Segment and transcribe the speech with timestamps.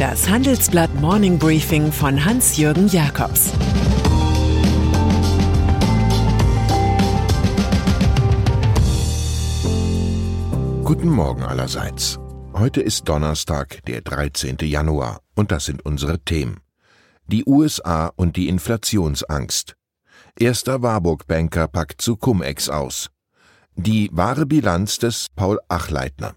[0.00, 3.52] Das Handelsblatt Morning Briefing von Hans-Jürgen Jakobs
[10.84, 12.18] Guten Morgen allerseits.
[12.54, 14.56] Heute ist Donnerstag, der 13.
[14.62, 16.60] Januar, und das sind unsere Themen.
[17.26, 19.76] Die USA und die Inflationsangst.
[20.34, 23.10] Erster Warburg-Banker packt zu Cum-Ex aus.
[23.74, 26.36] Die wahre Bilanz des Paul Achleitner.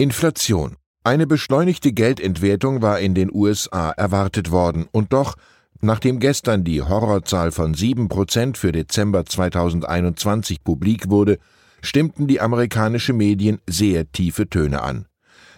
[0.00, 0.76] Inflation.
[1.04, 5.34] Eine beschleunigte Geldentwertung war in den USA erwartet worden und doch,
[5.82, 11.36] nachdem gestern die Horrorzahl von 7% für Dezember 2021 publik wurde,
[11.82, 15.04] stimmten die amerikanischen Medien sehr tiefe Töne an.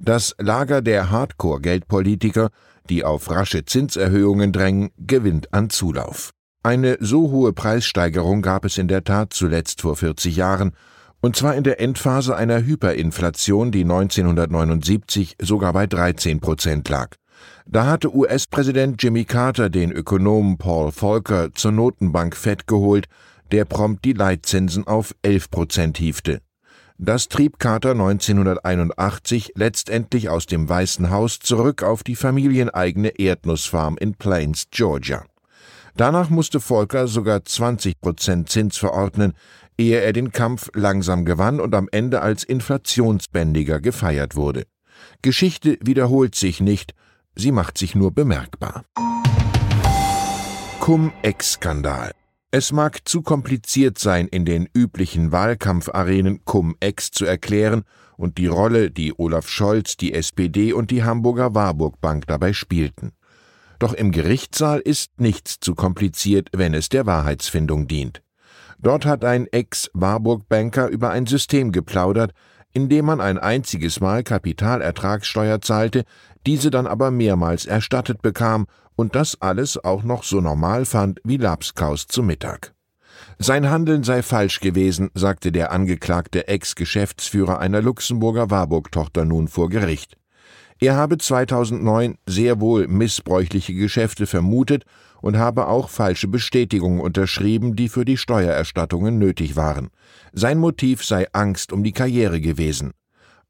[0.00, 2.50] Das Lager der Hardcore-Geldpolitiker,
[2.90, 6.30] die auf rasche Zinserhöhungen drängen, gewinnt an Zulauf.
[6.64, 10.72] Eine so hohe Preissteigerung gab es in der Tat zuletzt vor 40 Jahren,
[11.24, 17.16] und zwar in der Endphase einer Hyperinflation, die 1979 sogar bei 13 Prozent lag.
[17.64, 23.06] Da hatte US-Präsident Jimmy Carter den Ökonomen Paul Volcker zur Notenbank Fed geholt,
[23.52, 26.42] der prompt die Leitzinsen auf 11 Prozent hiefte.
[26.98, 34.12] Das trieb Carter 1981 letztendlich aus dem Weißen Haus zurück auf die familieneigene Erdnussfarm in
[34.14, 35.24] Plains, Georgia.
[35.96, 39.34] Danach musste Volcker sogar 20 Prozent Zins verordnen,
[39.78, 44.64] ehe er den Kampf langsam gewann und am Ende als Inflationsbändiger gefeiert wurde.
[45.22, 46.94] Geschichte wiederholt sich nicht,
[47.34, 48.84] sie macht sich nur bemerkbar.
[50.80, 52.12] Cum-Ex-Skandal.
[52.50, 57.82] Es mag zu kompliziert sein, in den üblichen Wahlkampfarenen Cum-Ex zu erklären
[58.16, 63.12] und die Rolle, die Olaf Scholz, die SPD und die Hamburger Warburg Bank dabei spielten.
[63.78, 68.23] Doch im Gerichtssaal ist nichts zu kompliziert, wenn es der Wahrheitsfindung dient.
[68.78, 72.32] Dort hat ein Ex-Warburg-Banker über ein System geplaudert,
[72.72, 76.04] in dem man ein einziges Mal Kapitalertragssteuer zahlte,
[76.46, 81.36] diese dann aber mehrmals erstattet bekam und das alles auch noch so normal fand wie
[81.36, 82.74] Lapskaus zu Mittag.
[83.38, 90.16] Sein Handeln sei falsch gewesen, sagte der angeklagte Ex-Geschäftsführer einer Luxemburger Warburg-Tochter nun vor Gericht.
[90.80, 94.84] Er habe 2009 sehr wohl missbräuchliche Geschäfte vermutet
[95.20, 99.88] und habe auch falsche Bestätigungen unterschrieben, die für die Steuererstattungen nötig waren.
[100.32, 102.92] Sein Motiv sei Angst um die Karriere gewesen.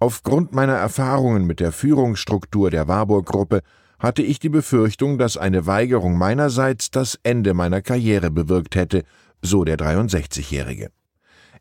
[0.00, 3.60] Aufgrund meiner Erfahrungen mit der Führungsstruktur der Warburg-Gruppe
[3.98, 9.04] hatte ich die Befürchtung, dass eine Weigerung meinerseits das Ende meiner Karriere bewirkt hätte,
[9.42, 10.90] so der 63-Jährige.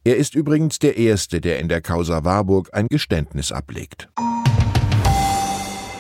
[0.06, 4.10] Er ist übrigens der Erste, der in der Causa Warburg ein Geständnis ablegt.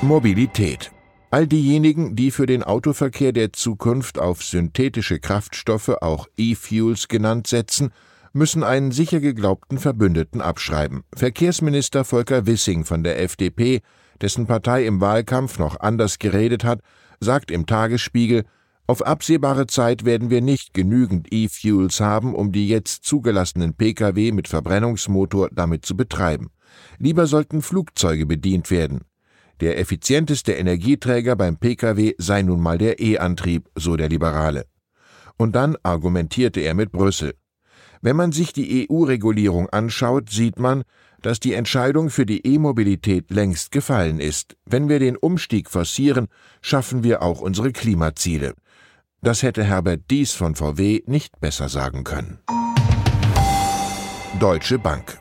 [0.01, 0.91] Mobilität.
[1.29, 7.91] All diejenigen, die für den Autoverkehr der Zukunft auf synthetische Kraftstoffe, auch E-Fuels genannt, setzen,
[8.31, 11.03] müssen einen sicher geglaubten Verbündeten abschreiben.
[11.13, 13.81] Verkehrsminister Volker Wissing von der FDP,
[14.21, 16.79] dessen Partei im Wahlkampf noch anders geredet hat,
[17.19, 18.45] sagt im Tagesspiegel,
[18.87, 24.47] auf absehbare Zeit werden wir nicht genügend E-Fuels haben, um die jetzt zugelassenen Pkw mit
[24.47, 26.51] Verbrennungsmotor damit zu betreiben.
[26.99, 29.01] Lieber sollten Flugzeuge bedient werden.
[29.61, 34.65] Der effizienteste Energieträger beim Pkw sei nun mal der E-Antrieb, so der Liberale.
[35.37, 37.33] Und dann argumentierte er mit Brüssel.
[38.01, 40.83] Wenn man sich die EU-Regulierung anschaut, sieht man,
[41.21, 44.55] dass die Entscheidung für die E-Mobilität längst gefallen ist.
[44.65, 46.27] Wenn wir den Umstieg forcieren,
[46.61, 48.53] schaffen wir auch unsere Klimaziele.
[49.21, 52.39] Das hätte Herbert Dies von VW nicht besser sagen können.
[54.39, 55.18] Deutsche Bank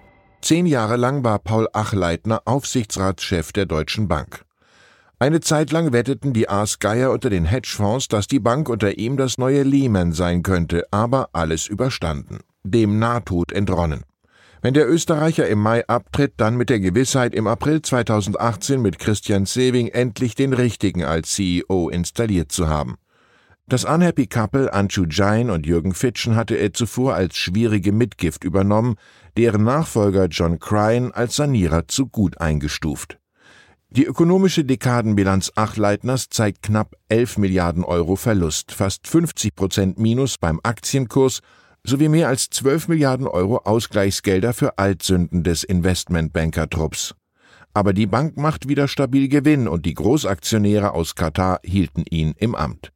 [0.49, 4.47] Zehn Jahre lang war Paul Achleitner Aufsichtsratschef der Deutschen Bank.
[5.19, 9.19] Eine Zeit lang wetteten die Ars Geier unter den Hedgefonds, dass die Bank unter ihm
[9.19, 14.05] das neue Lehman sein könnte, aber alles überstanden, dem Nahtod entronnen.
[14.63, 19.45] Wenn der Österreicher im Mai abtritt, dann mit der Gewissheit, im April 2018 mit Christian
[19.45, 22.97] Sewing endlich den richtigen als CEO installiert zu haben.
[23.71, 28.95] Das Unhappy Couple Anshu Jain und Jürgen Fitschen hatte er zuvor als schwierige Mitgift übernommen,
[29.37, 33.19] deren Nachfolger John Crine als Sanierer zu gut eingestuft.
[33.91, 40.61] Die ökonomische Dekadenbilanz Achleitners zeigt knapp 11 Milliarden Euro Verlust, fast 50 Prozent Minus beim
[40.63, 41.41] Aktienkurs
[41.85, 47.15] sowie mehr als 12 Milliarden Euro Ausgleichsgelder für Altsünden des Investmentbanker-Trupps.
[47.75, 52.55] Aber die Bank macht wieder stabil Gewinn und die Großaktionäre aus Katar hielten ihn im
[52.55, 52.93] Amt.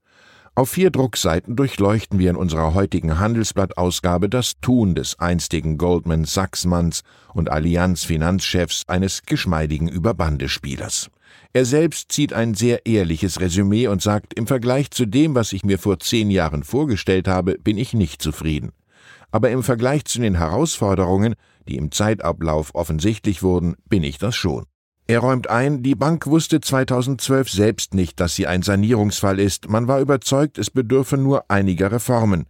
[0.54, 7.04] Auf vier Druckseiten durchleuchten wir in unserer heutigen Handelsblattausgabe das Tun des einstigen Goldman Sachs-Manns
[7.32, 11.08] und Allianz-Finanzchefs eines geschmeidigen Überbandespielers.
[11.54, 15.64] Er selbst zieht ein sehr ehrliches Resümee und sagt, im Vergleich zu dem, was ich
[15.64, 18.72] mir vor zehn Jahren vorgestellt habe, bin ich nicht zufrieden.
[19.30, 21.34] Aber im Vergleich zu den Herausforderungen,
[21.66, 24.66] die im Zeitablauf offensichtlich wurden, bin ich das schon.
[25.12, 29.86] Er räumt ein, die Bank wusste 2012 selbst nicht, dass sie ein Sanierungsfall ist, man
[29.86, 32.46] war überzeugt, es bedürfe nur einiger Reformen.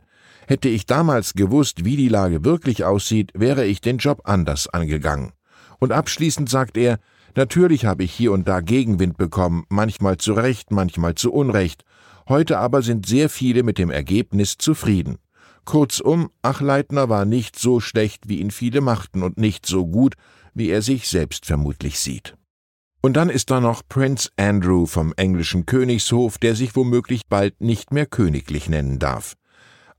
[0.46, 5.32] Hätte ich damals gewusst, wie die Lage wirklich aussieht, wäre ich den Job anders angegangen.
[5.80, 7.00] Und abschließend sagt er,
[7.34, 11.82] natürlich habe ich hier und da Gegenwind bekommen, manchmal zu Recht, manchmal zu Unrecht,
[12.28, 15.18] heute aber sind sehr viele mit dem Ergebnis zufrieden.
[15.64, 20.14] Kurzum, Achleitner war nicht so schlecht, wie ihn viele machten, und nicht so gut,
[20.54, 22.36] wie er sich selbst vermutlich sieht.
[23.04, 27.92] Und dann ist da noch Prince Andrew vom englischen Königshof, der sich womöglich bald nicht
[27.92, 29.34] mehr königlich nennen darf.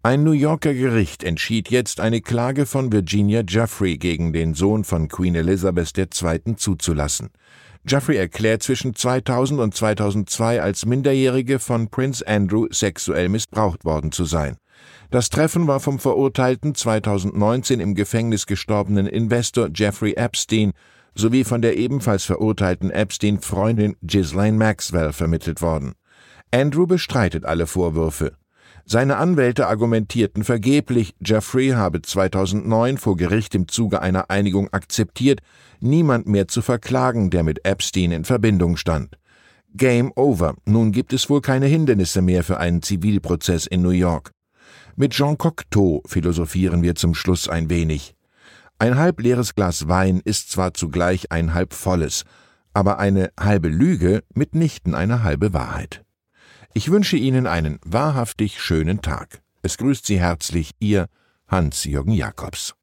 [0.04, 5.10] Ein New Yorker Gericht entschied jetzt, eine Klage von Virginia Jeffrey gegen den Sohn von
[5.10, 6.56] Queen Elizabeth II.
[6.56, 7.30] zuzulassen.
[7.86, 14.24] Jeffrey erklärt zwischen 2000 und 2002 als Minderjährige von Prince Andrew sexuell missbraucht worden zu
[14.24, 14.56] sein.
[15.12, 20.72] Das Treffen war vom verurteilten 2019 im Gefängnis gestorbenen Investor Jeffrey Epstein
[21.16, 25.94] sowie von der ebenfalls verurteilten Epstein-Freundin Ghislaine Maxwell vermittelt worden.
[26.52, 28.34] Andrew bestreitet alle Vorwürfe.
[28.86, 35.40] Seine Anwälte argumentierten vergeblich, Jeffrey habe 2009 vor Gericht im Zuge einer Einigung akzeptiert,
[35.80, 39.18] niemand mehr zu verklagen, der mit Epstein in Verbindung stand.
[39.76, 40.56] Game over.
[40.66, 44.32] Nun gibt es wohl keine Hindernisse mehr für einen Zivilprozess in New York.
[44.96, 48.14] Mit Jean Cocteau philosophieren wir zum Schluss ein wenig.
[48.80, 52.26] Ein halb leeres Glas Wein ist zwar zugleich ein halb volles,
[52.74, 56.04] aber eine halbe Lüge mitnichten eine halbe Wahrheit.
[56.74, 59.42] Ich wünsche Ihnen einen wahrhaftig schönen Tag.
[59.62, 61.08] Es grüßt Sie herzlich Ihr
[61.48, 62.74] Hans-Jürgen Jakobs.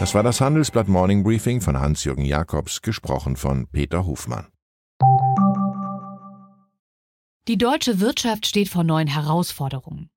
[0.00, 4.48] Das war das Handelsblatt Morning Briefing von Hans-Jürgen Jakobs, gesprochen von Peter Hofmann.
[7.48, 10.10] Die deutsche Wirtschaft steht vor neuen Herausforderungen.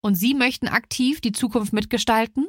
[0.00, 2.48] Und Sie möchten aktiv die Zukunft mitgestalten?